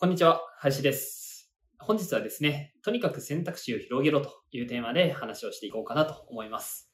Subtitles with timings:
[0.00, 6.88] こんにちは林です本日はですねとにかく選択肢を広げろというテーマで話をしていこうかなと思います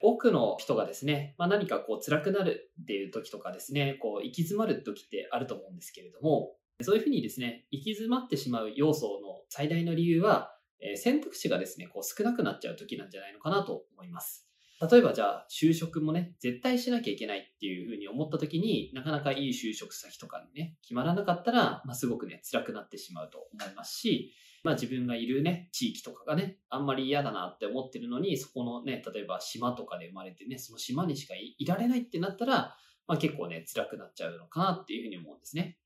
[0.00, 14.48] 多くの人がですね、まあ、何かこう辛くなるっていう時とかですね、こう行き詰まる時ってあると思うんですけれども、そういうふうにですね、行き詰まってしまう要素の最大の理由は、え選択肢がですね、こう少なくなっちゃう時なんじゃないのかなと思います。
[14.90, 24.32] 例えばじゃあ就職もね、絶対しなきゃいけないっていうふうに思った時になかなかいい就職先とかにね、決まらなかったら、まあ、すごくね、辛くなってしまうと思いますし、
[24.64, 32.76] まあ自分がいるね、地域とかがね、あんまり嫌だなって思ってるのに、そこのね、例えば島とかで生まれてね、その島にしかいられないってなったら、
[33.06, 35.78] まあ結構ね、辛くなっちゃうのかなっていうふうに思うんですね。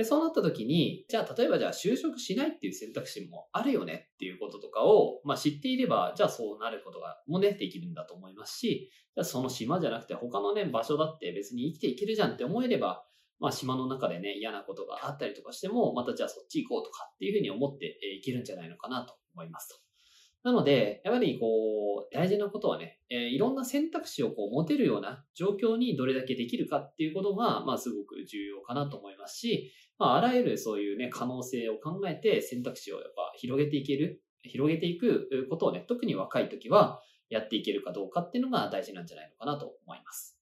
[0.00, 13.04] で、そうなった時に、じゃあ例えばじゃあ就職しないっていう選択肢もあるよねっていうこととかを、まあ知っていれば、じゃあそうなることがもね、できるんだと思いますし、じゃあその島じゃなくて他のね、場所だって別に生きていけるじゃんって思えれば、
[13.40, 19.89] まあ島の中でね、嫌なことがあったりとかしても、またじゃあそっち行こうとかっていうふうに思っていけるんじゃないのかなと思いますと。
[20.42, 40.39] なので、やはりこう、大事なことはね、えー、いろんな選択肢をこう持てるような状況にどれだけできるかっていうことが、まあすごく重要かなと思いますし、まああらゆるそういうね、可能性を考えて選択肢をやっぱ広げていける、広げていくことをね、特に若い時はやっていけるかどうかっていうのが大事なんじゃないのかなと思います。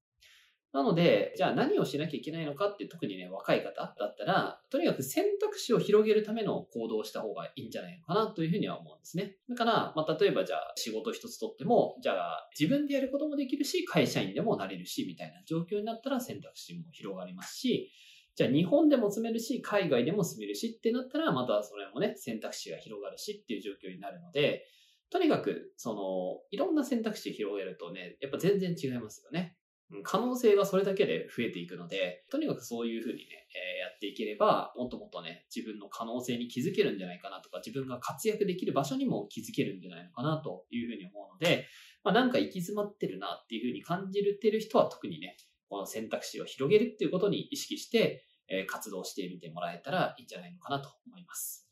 [0.72, 9.36] なので、じゃあ何をしなきゃいけないのかって特にね、若い方だったら、とにかく選択肢を広げるための行動をした方がいいんじゃないのかなというふうには思うんですね。
[9.48, 17.90] だから、まあ、例えばじゃあ仕事一つとっても、じゃあ自分でやることもできるし、会社員でもなれるし、みたいな状況になったら選択肢も広がりますし、
[18.36, 24.64] じゃあ日本でも住めるし、海外でも住めるしってなったら、またそれもね、選択肢が広がるしっていう状況になるので、
[25.10, 29.56] とにかく、その、いろんな選択肢広げるとね、やっぱ全然違いますよね。
[30.02, 41.66] 可能性がそれだけで増えていくので、とにかくそういうふうにね、えー、やっていければ、もっともっとね、自分の可能性に気づけるんじゃないかなとか、自分が活躍できる場所にも気づけるんじゃないのかなというふうに思うので、
[42.04, 45.36] まあ、なんか行き詰まってるなっていうふうに感じてる人は特にね、
[45.68, 51.68] この選択肢を広げるっていうことに意識して、えー、活動してみてもらえたらいいんじゃないのかなと思います。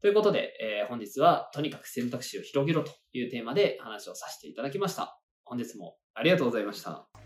[0.00, 5.18] ということで、えー、本日はとにかく選択肢を広げろというテーマで話をさせていただきました。
[5.44, 7.25] 本日もありがとうございました。